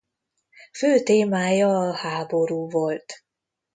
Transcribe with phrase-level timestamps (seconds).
[0.71, 3.13] Fő témája a háború volt.